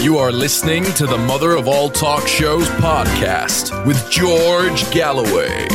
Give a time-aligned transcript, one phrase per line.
[0.00, 5.66] You are listening to the Mother of All Talk Shows podcast with George Galloway.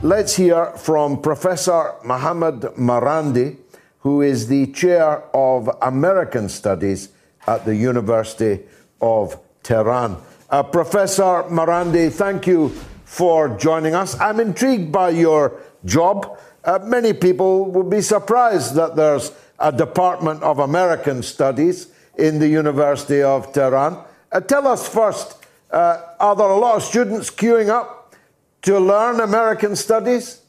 [0.00, 3.56] Let's hear from Professor Mohammad Marandi,
[3.98, 7.08] who is the chair of American Studies
[7.48, 8.60] at the University
[9.00, 10.16] of Tehran.
[10.48, 12.68] Uh, Professor Marandi, thank you
[13.04, 14.16] for joining us.
[14.20, 16.38] I'm intrigued by your job.
[16.62, 21.88] Uh, many people would be surprised that there's a Department of American Studies
[22.18, 23.98] in the University of Tehran.
[24.32, 28.14] Uh, tell us first, uh, are there a lot of students queuing up
[28.62, 30.42] to learn American studies?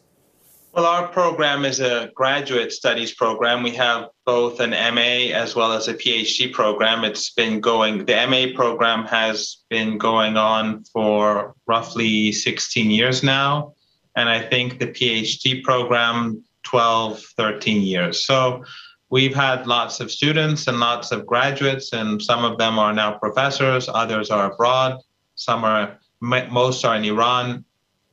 [0.74, 3.64] Well, our program is a graduate studies program.
[3.64, 7.04] We have both an MA as well as a PhD program.
[7.04, 13.74] It's been going, the MA program has been going on for roughly 16 years now.
[14.16, 18.24] And I think the PhD program, 12, 13 years.
[18.24, 18.64] So
[19.10, 23.18] we've had lots of students and lots of graduates, and some of them are now
[23.18, 25.00] professors, others are abroad,
[25.36, 27.64] some are, most are in Iran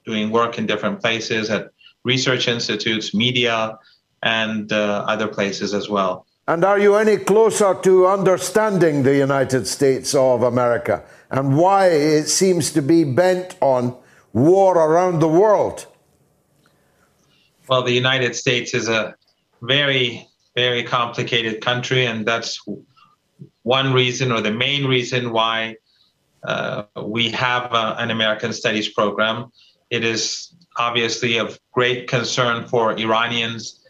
[0.05, 1.71] doing work in different places at
[2.05, 3.79] research institutes, media,
[4.23, 6.27] and uh, other places as well.
[6.47, 12.29] And are you any closer to understanding the United States of America and why it
[12.29, 13.97] seems to be bent on
[14.35, 15.87] war around the world?
[17.67, 19.15] Well, the United States is a
[19.63, 22.61] very, very complicated country, and that's
[23.63, 25.77] one reason or the main reason why
[26.47, 29.51] uh, we have uh, an American Studies program.
[29.91, 33.81] It is obviously of great concern for Iranians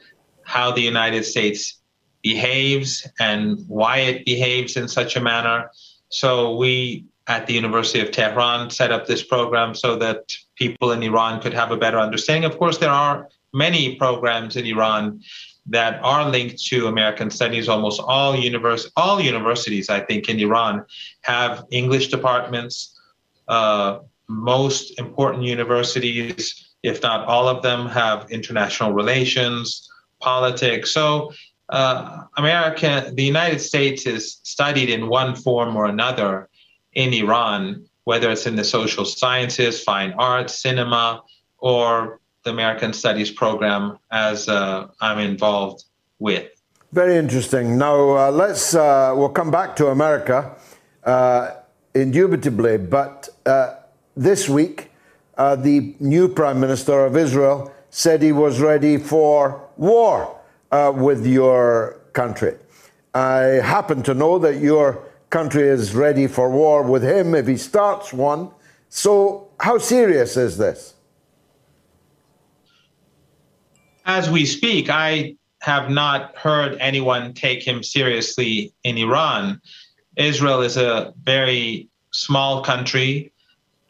[0.45, 1.81] how the United States
[2.23, 5.71] behaves and why it behaves in such a manner.
[6.09, 11.03] So we at the University of Tehran set up this program so that people in
[11.03, 12.51] Iran could have a better understanding.
[12.51, 15.23] Of course, there are many programs in Iran
[15.67, 17.69] that are linked to American studies.
[17.69, 20.85] Almost all univers- all universities, I think, in Iran
[21.23, 22.99] have English departments.
[23.49, 30.93] Uh, most important universities if not all of them, have international relations, politics.
[30.93, 31.33] So,
[31.71, 36.51] uh, America, the United States is studied in one form or another
[36.93, 41.23] in Iran, whether it's in the social sciences, fine arts, cinema,
[41.59, 45.85] or the American Studies program, as uh, I'm involved
[46.19, 46.49] with.
[46.93, 47.77] Very interesting.
[47.77, 50.55] Now, uh, let's, uh, we'll come back to America
[51.03, 51.51] uh,
[51.95, 53.75] indubitably, but uh,
[54.17, 54.91] this week,
[55.37, 60.39] uh, the new Prime Minister of Israel said he was ready for war
[60.71, 62.55] with your country.
[63.15, 67.57] I happen to know that your country is ready for war with him if he
[67.57, 68.51] starts one.
[68.89, 70.94] So, how serious is this?
[74.05, 79.61] As we speak, I have not heard anyone take him seriously in Iran.
[80.17, 83.33] Israel is a very small country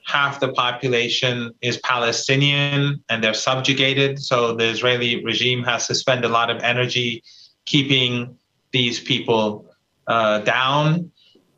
[0.05, 4.23] half the population is Palestinian and they're subjugated.
[4.23, 7.23] So the Israeli regime has to spend a lot of energy
[7.65, 8.39] keeping
[8.71, 9.67] these people
[10.07, 11.11] uh, down.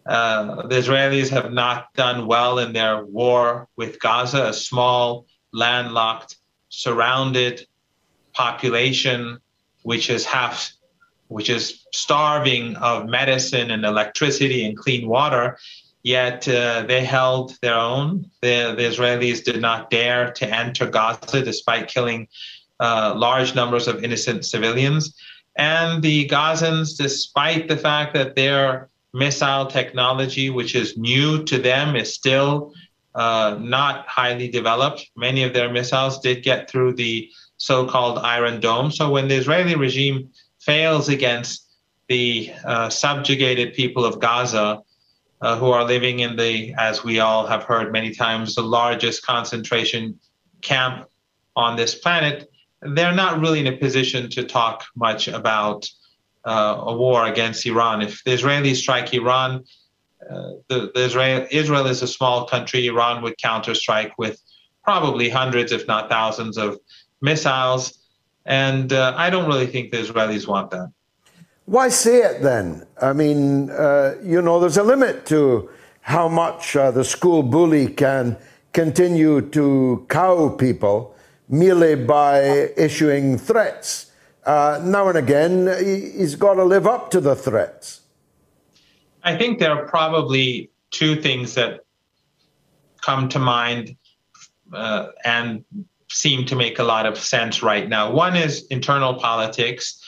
[0.07, 6.37] Uh, the Israelis have not done well in their war with Gaza, a small, landlocked,
[6.69, 7.67] surrounded
[8.37, 9.39] population,
[9.83, 10.73] which is half,
[11.29, 15.59] which is starving of medicine and electricity and clean water
[16.07, 18.31] yet uh, they held their own.
[18.41, 22.29] The, the, Israelis did not dare to enter Gaza despite killing
[22.79, 25.17] uh, large numbers of innocent civilians.
[25.57, 31.97] And the Gazans, despite the fact that their missile technology, which is new to them,
[31.97, 32.73] is still
[33.17, 38.61] uh, not highly developed, many of their missiles did get through the so called Iron
[38.61, 38.91] Dome.
[38.91, 40.31] So when the Israeli regime
[40.61, 41.67] fails against
[42.09, 44.83] the uh, subjugated people of Gaza,
[45.41, 49.25] uh, who are living in the, as we all have heard many times, the largest
[49.25, 50.19] concentration
[50.63, 51.07] camp
[51.55, 52.51] on this planet,
[52.81, 55.89] they're not really in a position to talk much about
[56.45, 58.03] uh, a war against Iran.
[58.03, 59.65] If the Israelis strike Iran,
[60.31, 62.87] uh, the, the Israel, Israel is a small country.
[62.87, 64.41] Iran would counterstrike with
[64.85, 66.79] probably hundreds, if not thousands, of
[67.21, 67.99] missiles.
[68.45, 70.91] And uh, I don't really think the Israelis want that.
[71.65, 72.87] Why say it then?
[73.03, 75.69] I mean, uh, you know, there's a limit to
[76.03, 78.37] how much uh, the school bully can
[78.73, 81.17] continue to cow people
[81.49, 82.39] merely by
[82.77, 84.13] issuing threats.
[84.45, 88.03] Uh, now and again, he's got to live up to the threats.
[89.25, 91.81] I think there are probably two things that
[93.05, 93.97] come to mind
[94.73, 95.65] uh, and
[96.11, 98.13] seem to make a lot of sense right now.
[98.13, 100.03] One is internal politics.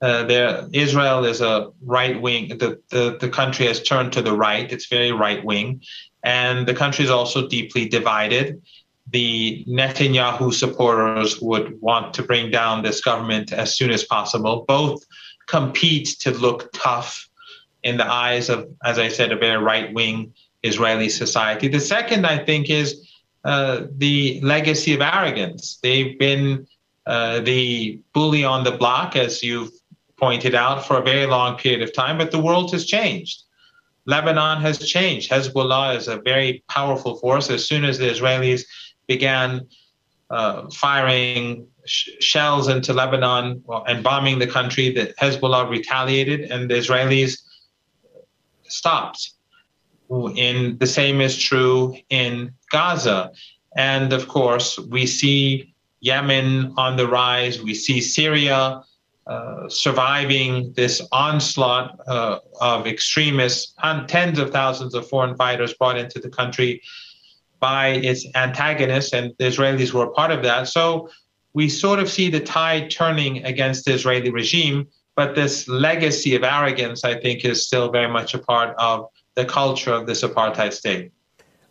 [0.00, 2.48] Uh, there, Israel is a right wing.
[2.58, 4.70] The, the the country has turned to the right.
[4.72, 5.82] It's very right wing,
[6.24, 8.60] and the country is also deeply divided.
[9.10, 14.64] The Netanyahu supporters would want to bring down this government as soon as possible.
[14.66, 15.04] Both
[15.46, 17.28] compete to look tough
[17.82, 20.32] in the eyes of, as I said, a very right wing
[20.62, 21.68] Israeli society.
[21.68, 23.08] The second, I think, is
[23.44, 25.78] uh, the legacy of arrogance.
[25.82, 26.66] They've been
[27.06, 29.72] uh, the bully on the block, as you've
[30.16, 33.42] pointed out, for a very long period of time, but the world has changed.
[34.06, 35.30] Lebanon has changed.
[35.30, 37.50] Hezbollah is a very powerful force.
[37.50, 38.64] As soon as the Israelis
[39.06, 39.66] began
[40.30, 46.74] uh, firing sh- shells into Lebanon and bombing the country, the Hezbollah retaliated, and the
[46.74, 47.42] Israelis
[48.68, 49.32] stopped.
[50.12, 53.32] In the same is true in Gaza,
[53.76, 57.62] and of course we see Yemen on the rise.
[57.62, 58.82] We see Syria
[59.26, 65.96] uh, surviving this onslaught uh, of extremists, and tens of thousands of foreign fighters brought
[65.96, 66.82] into the country
[67.58, 70.68] by its antagonists, and the Israelis were part of that.
[70.68, 71.08] So
[71.54, 76.42] we sort of see the tide turning against the Israeli regime, but this legacy of
[76.42, 80.72] arrogance, I think, is still very much a part of the culture of this apartheid
[80.72, 81.12] state.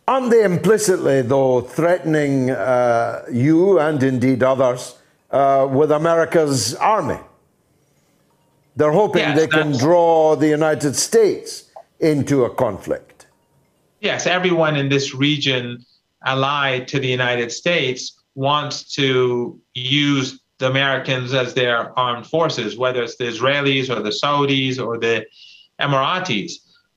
[0.08, 4.96] Aren't they implicitly, though, threatening uh, you and indeed others
[5.30, 7.20] uh, with America's army?
[8.74, 11.70] They're hoping yes, they can draw the United States
[12.00, 13.26] into a conflict.
[14.00, 15.84] Yes, everyone in this region
[16.24, 23.02] allied to the United States wants to use the Americans as their armed forces, whether
[23.02, 25.26] it's the Israelis or the Saudis or the
[25.80, 26.52] Emiratis.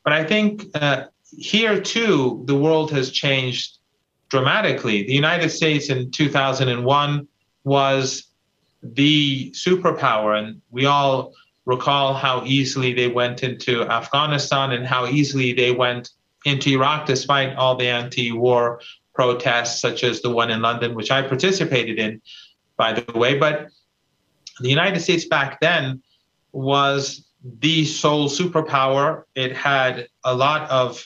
[0.06, 1.06] But I think uh,
[1.36, 3.80] here too, the world has changed
[4.30, 5.04] dramatically.
[5.04, 7.28] The United States in 2001
[7.64, 8.28] was
[8.84, 11.34] the superpower, and we all
[11.66, 16.12] recall how easily they went into Afghanistan and how easily they went
[16.46, 18.80] into Iraq despite all the anti war
[19.16, 22.22] protests, such as the one in London, which I participated in,
[22.78, 23.40] by the way.
[23.40, 23.70] But
[24.60, 26.04] the United States back then
[26.52, 27.26] was
[27.60, 29.24] the sole superpower.
[29.36, 31.06] It had a lot of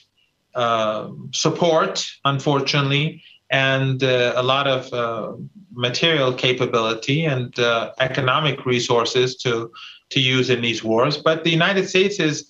[0.56, 5.33] uh, support, unfortunately, and uh, a lot of uh,
[5.71, 9.71] material capability and uh, economic resources to
[10.09, 11.18] to use in these wars.
[11.18, 12.50] But the United States is,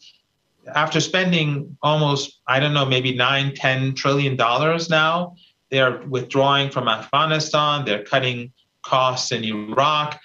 [0.75, 5.36] after spending almost, I don't know, maybe nine, ten trillion dollars now,
[5.69, 7.83] they're withdrawing from Afghanistan.
[7.86, 10.19] They're cutting costs in Iraq.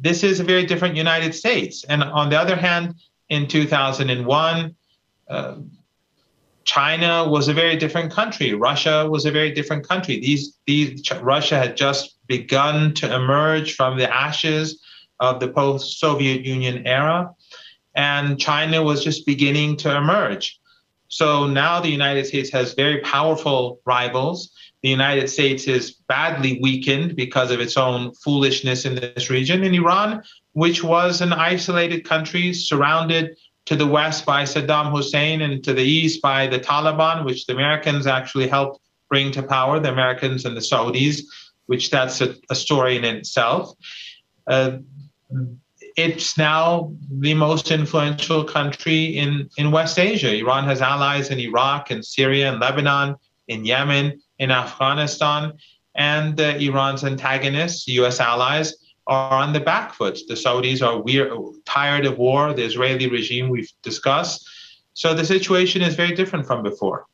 [0.00, 1.84] This is a very different United States.
[1.84, 2.94] And on the other hand,
[3.28, 4.74] in 2001,
[5.28, 5.56] uh,
[6.64, 8.52] China was a very different country.
[8.52, 10.18] Russia was a very different country.
[10.20, 14.82] These, these Russia had just begun to emerge from the ashes
[15.20, 17.30] of the post-Soviet Union era,
[17.94, 20.60] and China was just beginning to emerge.
[21.08, 24.50] So now the United States has very powerful rivals.
[24.86, 29.64] The United States is badly weakened because of its own foolishness in this region.
[29.64, 35.64] And Iran, which was an isolated country surrounded to the west by Saddam Hussein and
[35.64, 38.78] to the east by the Taliban, which the Americans actually helped
[39.08, 41.22] bring to power, the Americans and the Saudis,
[41.66, 43.74] which that's a, a story in itself.
[44.46, 44.78] Uh,
[45.96, 50.32] it's now the most influential country in, in West Asia.
[50.32, 53.16] Iran has allies in Iraq and Syria and Lebanon,
[53.48, 55.52] in Yemen, in Afghanistan,
[55.94, 58.20] and uh, Iran's antagonists, U.S.
[58.20, 58.74] allies,
[59.06, 60.18] are on the back foot.
[60.28, 61.32] The Saudis are weird,
[61.64, 64.48] tired of war, the Israeli regime we've discussed.
[64.94, 67.06] So the situation is very different from before.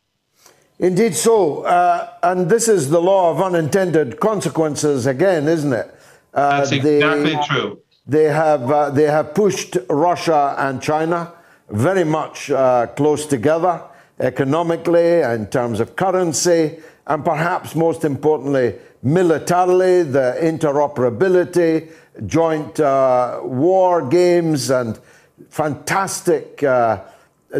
[0.79, 1.63] Indeed, so.
[1.63, 5.95] Uh, and this is the law of unintended consequences again, isn't it?
[6.35, 7.81] Uh, That's exactly they, true.
[8.07, 11.33] They have, uh, they have pushed Russia and China
[11.71, 13.83] very much uh, close together
[14.21, 21.91] economically, in terms of currency, and perhaps most importantly, militarily, the interoperability,
[22.27, 24.99] joint uh, war games, and
[25.49, 27.01] fantastic uh,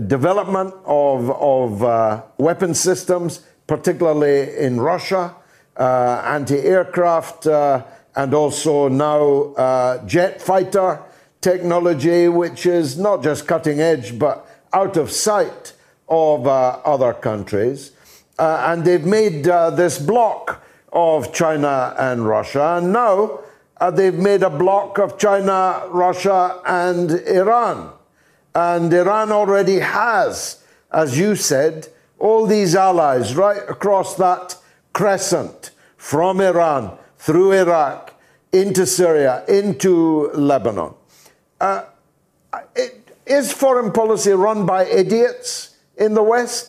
[0.07, 5.35] development of, of uh, weapon systems, particularly in Russia,
[5.77, 7.47] uh, anti aircraft
[8.15, 11.01] and also now uh, jet fighter
[11.41, 15.73] technology, which is not just cutting edge, but out of sight
[16.09, 17.93] of uh, other countries.
[18.39, 22.77] Uh, and they've made uh, this block of China and Russia.
[22.79, 23.41] And now
[23.79, 27.93] uh, they've made a block of China, Russia, and Iran.
[28.55, 34.57] And Iran already has, as you said, all these allies right across that
[34.93, 38.15] crescent from Iran through Iraq
[38.53, 40.95] into Syria, into Lebanon.
[41.61, 41.85] Uh,
[42.77, 46.69] it, is foreign policy run by idiots in the West?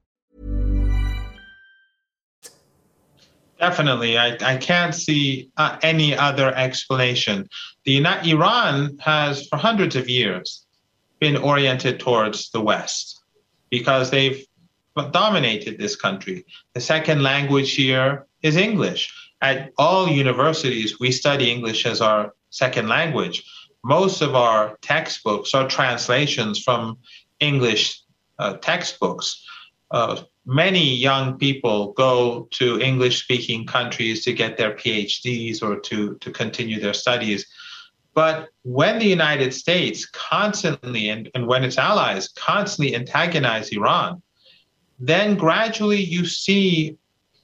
[3.61, 4.17] Definitely.
[4.17, 7.47] I, I can't see uh, any other explanation.
[7.85, 10.65] The Iran has, for hundreds of years,
[11.19, 13.21] been oriented towards the West
[13.69, 14.43] because they've
[15.11, 16.43] dominated this country.
[16.73, 19.13] The second language here is English.
[19.43, 23.43] At all universities, we study English as our second language.
[23.83, 26.97] Most of our textbooks are translations from
[27.39, 28.01] English
[28.39, 29.45] uh, textbooks.
[29.91, 36.15] Uh, many young people go to English speaking countries to get their PhDs or to,
[36.15, 37.45] to continue their studies.
[38.13, 44.21] But when the United States constantly, and, and when its allies constantly antagonize Iran,
[44.99, 46.97] then gradually you see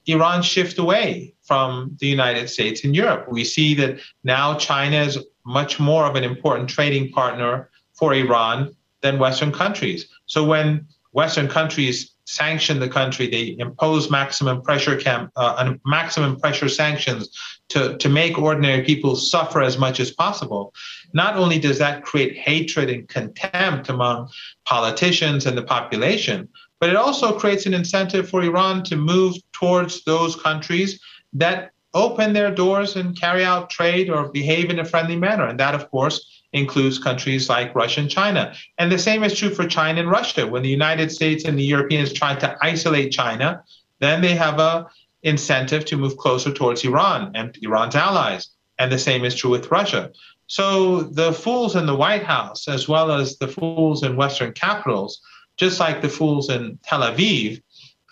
[0.06, 3.26] Iran shift away from the United States and Europe.
[3.30, 8.74] We see that now China is much more of an important trading partner for Iran
[9.00, 10.08] than Western countries.
[10.26, 13.26] So when Western countries sanction the country.
[13.26, 17.30] They impose maximum pressure camp, uh, maximum pressure sanctions
[17.70, 20.74] to, to make ordinary people suffer as much as possible.
[21.14, 24.28] Not only does that create hatred and contempt among
[24.66, 26.48] politicians and the population,
[26.80, 31.00] but it also creates an incentive for Iran to move towards those countries
[31.32, 35.46] that open their doors and carry out trade or behave in a friendly manner.
[35.46, 38.54] And that, of course, includes countries like Russia and China.
[38.78, 40.46] And the same is true for China and Russia.
[40.46, 43.62] When the United States and the Europeans try to isolate China,
[44.00, 44.86] then they have a
[45.22, 48.50] incentive to move closer towards Iran and Iran's allies.
[48.78, 50.12] And the same is true with Russia.
[50.46, 55.20] So the fools in the White House, as well as the fools in Western capitals,
[55.56, 57.60] just like the fools in Tel Aviv,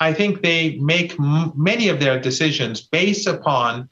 [0.00, 3.88] I think they make m- many of their decisions based upon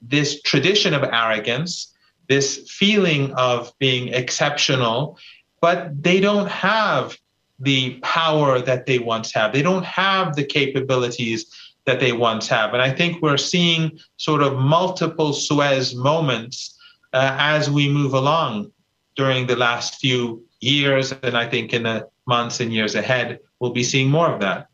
[0.00, 1.92] this tradition of arrogance
[2.28, 5.18] this feeling of being exceptional,
[5.60, 7.16] but they don't have
[7.58, 9.52] the power that they once have.
[9.52, 11.46] They don't have the capabilities
[11.84, 12.72] that they once have.
[12.72, 16.78] And I think we're seeing sort of multiple Suez moments
[17.12, 18.72] uh, as we move along
[19.14, 21.12] during the last few years.
[21.22, 24.68] And I think in the months and years ahead, we'll be seeing more of that.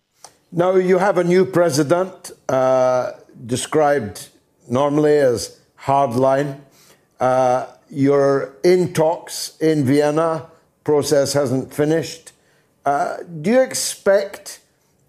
[0.51, 3.13] Now, you have a new president uh,
[3.45, 4.29] described
[4.69, 6.61] normally as hardline.
[7.21, 10.47] Uh, you're in talks in Vienna,
[10.85, 12.33] process hasn't finished.
[12.87, 14.61] Uh, do you expect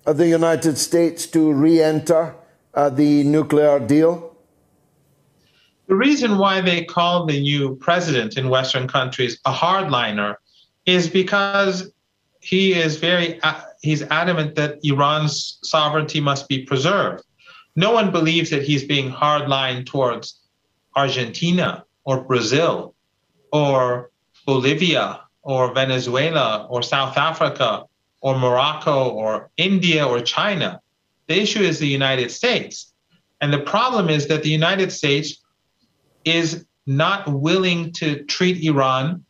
[0.05, 2.35] uh, the United States to re enter
[2.73, 4.35] uh, the nuclear deal?
[5.87, 10.35] The reason why they call the new president in Western countries a hardliner
[10.85, 11.91] is because
[12.41, 17.23] he is very uh, he's adamant that Iran's sovereignty must be preserved.
[17.75, 20.41] No one believes that he's being hardline towards
[20.95, 22.95] Argentina or Brazil
[23.51, 24.11] or
[24.45, 27.85] Bolivia or Venezuela or South Africa
[28.21, 30.81] or Morocco or India or China.
[31.27, 32.93] The issue is the United States.
[33.41, 35.41] And the problem is that the United States
[36.25, 39.23] is not willing to treat Iran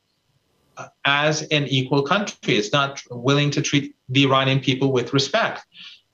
[1.06, 2.56] as an equal country.
[2.56, 5.65] It's not willing to treat the Iranian people with respect.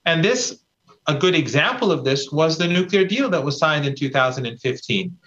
[0.05, 0.59] And this
[1.07, 5.17] a good example of this was the nuclear deal that was signed in 2015.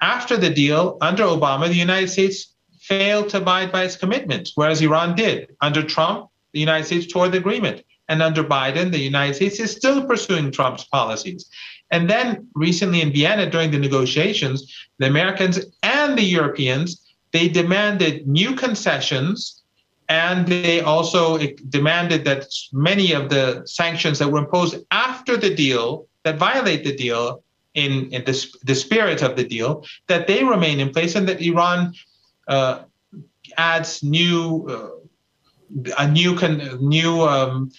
[0.00, 4.80] After the deal, under Obama, the United States failed to abide by its commitments, whereas
[4.80, 5.54] Iran did.
[5.60, 7.82] Under Trump, the United States tore the agreement.
[8.08, 11.50] And under Biden, the United States is still pursuing Trump's policies.
[11.90, 18.26] And then recently in Vienna, during the negotiations, the Americans and the Europeans, they demanded
[18.26, 19.57] new concessions
[20.08, 21.38] and they also
[21.68, 26.96] demanded that many of the sanctions that were imposed after the deal that violate the
[26.96, 27.42] deal
[27.74, 31.40] in, in the, the spirit of the deal that they remain in place and that
[31.42, 31.92] iran
[32.48, 32.82] uh,
[33.56, 34.98] adds new uh,
[35.98, 37.70] a new con- new um,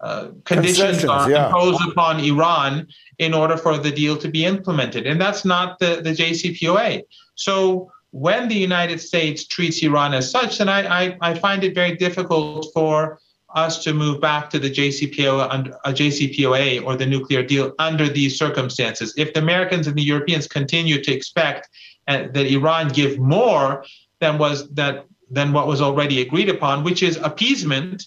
[0.00, 1.46] uh, conditions are yeah.
[1.46, 2.86] imposed upon Iran
[3.18, 7.02] in order for the deal to be implemented, and that's not the, the JCPOA.
[7.34, 11.74] So when the United States treats Iran as such, then I, I, I find it
[11.74, 13.20] very difficult for
[13.54, 18.38] us to move back to the JCPOA, uh, JCPOA or the nuclear deal under these
[18.38, 19.14] circumstances.
[19.16, 21.68] If the Americans and the Europeans continue to expect
[22.06, 23.84] uh, that Iran give more
[24.20, 28.06] than was that than what was already agreed upon, which is appeasement,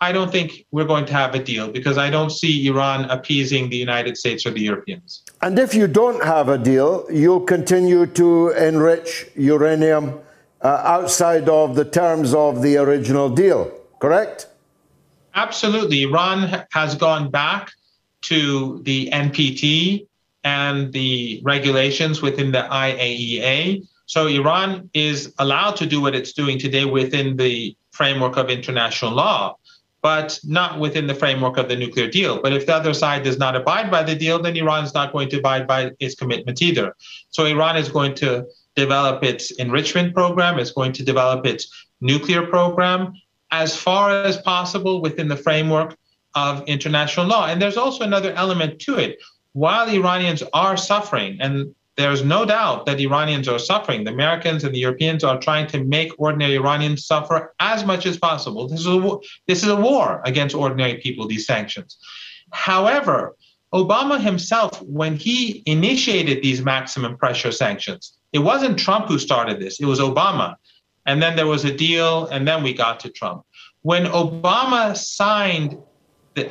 [0.00, 3.68] I don't think we're going to have a deal because I don't see Iran appeasing
[3.68, 5.24] the United States or the Europeans.
[5.42, 10.20] And if you don't have a deal, you'll continue to enrich uranium
[10.62, 14.46] uh, outside of the terms of the original deal, correct?
[15.34, 16.02] Absolutely.
[16.02, 17.72] Iran has gone back
[18.22, 20.06] to the NPT
[20.44, 23.86] and the regulations within the IAEA.
[24.06, 29.12] So Iran is allowed to do what it's doing today within the framework of international
[29.12, 29.56] law
[30.02, 32.40] but not within the framework of the nuclear deal.
[32.40, 35.12] But if the other side does not abide by the deal, then Iran is not
[35.12, 36.94] going to abide by its commitment either.
[37.30, 41.68] So Iran is going to develop its enrichment program, it's going to develop its
[42.00, 43.12] nuclear program
[43.50, 45.96] as far as possible within the framework
[46.34, 47.46] of international law.
[47.46, 49.18] And there's also another element to it.
[49.52, 54.04] While Iranians are suffering, and there's no doubt that Iranians are suffering.
[54.04, 58.16] The Americans and the Europeans are trying to make ordinary Iranians suffer as much as
[58.16, 58.68] possible.
[58.68, 59.16] This is a,
[59.48, 61.98] this is a war against ordinary people, these sanctions.
[62.52, 63.34] However,
[63.74, 69.80] Obama himself, when he initiated these maximum pressure sanctions, it wasn't Trump who started this,
[69.80, 70.54] it was Obama.
[71.04, 73.42] And then there was a deal, and then we got to Trump.
[73.82, 75.76] When Obama signed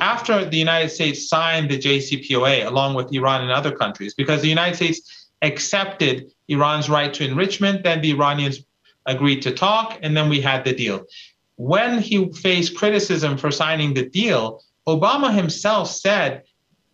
[0.00, 4.48] after the United States signed the JCPOA along with Iran and other countries, because the
[4.48, 7.84] United States accepted Iran's right to enrichment.
[7.84, 8.64] Then the Iranians
[9.06, 11.04] agreed to talk, and then we had the deal.
[11.56, 16.44] When he faced criticism for signing the deal, Obama himself said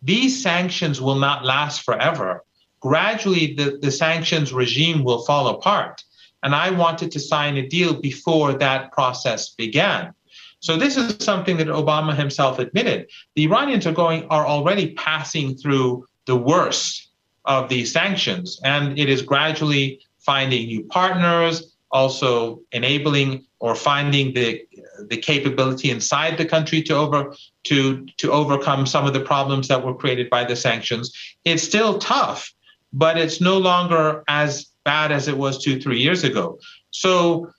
[0.01, 2.43] these sanctions will not last forever.
[2.79, 6.03] Gradually, the, the sanctions regime will fall apart.
[6.43, 10.13] And I wanted to sign a deal before that process began.
[10.59, 13.07] So this is something that Obama himself admitted.
[13.35, 17.04] The Iranians are going are already passing through the worst
[17.45, 18.59] of these sanctions.
[18.63, 24.61] And it is gradually finding new partners, also enabling or finding the
[25.09, 29.83] the capability inside the country to over to to overcome some of the problems that
[29.83, 31.13] were created by the sanctions.
[31.45, 32.53] It's still tough,
[32.93, 36.59] but it's no longer as bad as it was two three years ago.
[36.91, 37.51] So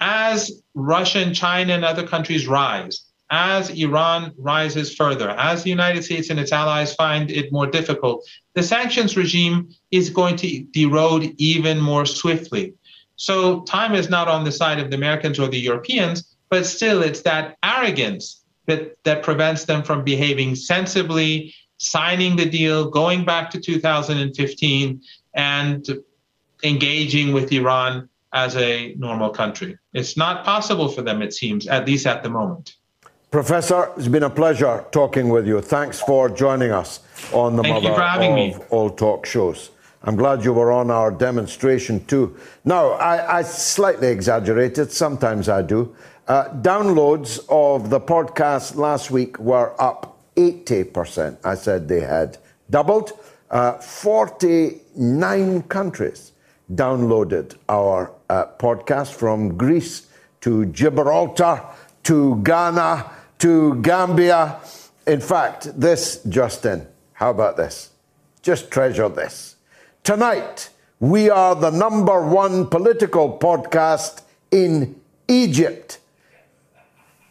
[0.00, 6.02] as Russia and China and other countries rise, as Iran rises further, as the United
[6.04, 11.34] States and its allies find it more difficult, the sanctions regime is going to erode
[11.38, 12.74] even more swiftly.
[13.16, 17.02] So time is not on the side of the Americans or the Europeans, but still
[17.02, 23.50] it's that arrogance that, that prevents them from behaving sensibly, signing the deal, going back
[23.50, 25.02] to 2015,
[25.34, 25.86] and
[26.62, 29.78] engaging with Iran as a normal country.
[29.92, 32.76] It's not possible for them, it seems, at least at the moment.
[33.30, 35.60] Professor, it's been a pleasure talking with you.
[35.60, 38.56] Thanks for joining us on the Thank Mother of me.
[38.70, 39.70] All Talk shows.
[40.02, 42.34] I'm glad you were on our demonstration too.
[42.64, 45.94] Now, I, I slightly exaggerated, sometimes I do.
[46.26, 51.36] Uh, downloads of the podcast last week were up 80%.
[51.44, 52.38] I said they had
[52.70, 53.12] doubled.
[53.50, 56.32] Uh, 49 countries
[56.72, 60.06] downloaded our uh, podcast from Greece
[60.40, 61.62] to Gibraltar
[62.04, 64.60] to Ghana to Gambia.
[65.06, 67.90] In fact, this, Justin, how about this?
[68.42, 69.56] Just treasure this.
[70.04, 70.70] Tonight,
[71.00, 75.98] we are the number one political podcast in Egypt.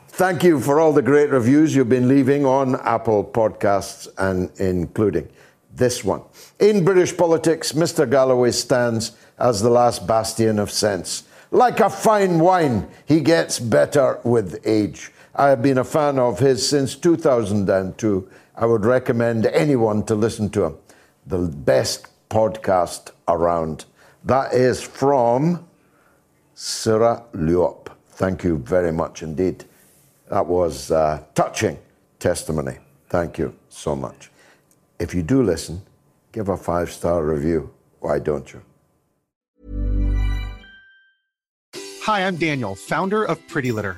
[0.10, 5.30] Thank you for all the great reviews you've been leaving on Apple Podcasts and including
[5.76, 6.22] this one.
[6.60, 8.10] In British politics, Mr.
[8.10, 11.24] Galloway stands as the last bastion of sense.
[11.52, 15.12] Like a fine wine, he gets better with age.
[15.40, 20.50] I have been a fan of his since 2002 I would recommend anyone to listen
[20.50, 20.78] to him.
[21.28, 23.86] The best podcast around.
[24.24, 25.68] That is from
[26.56, 27.90] Sira Liop.
[28.10, 29.66] Thank you very much indeed.
[30.32, 31.78] That was uh, touching
[32.18, 32.80] testimony.
[33.10, 34.32] Thank you so much.
[35.00, 35.84] If you do listen,
[36.32, 37.72] give a five star review.
[38.00, 38.64] Why don't you?
[42.02, 43.98] Hi, I'm Daniel, founder of Pretty Litter.